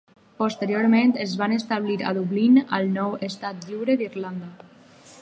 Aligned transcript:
Posteriorment 0.37 1.13
es 1.25 1.35
va 1.41 1.49
establir 1.59 1.99
a 2.05 2.15
Dublín, 2.21 2.59
al 2.79 2.91
nou 2.99 3.15
Estat 3.31 3.69
Lliure 3.71 4.01
d'Irlanda. 4.03 4.53